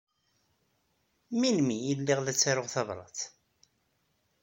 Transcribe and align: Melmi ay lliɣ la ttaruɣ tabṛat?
Melmi 1.39 1.77
ay 1.79 1.95
lliɣ 1.99 2.19
la 2.21 2.33
ttaruɣ 2.35 2.67
tabṛat? 2.73 3.19